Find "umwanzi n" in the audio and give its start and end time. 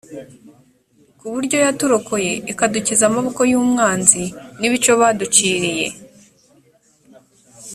3.61-4.61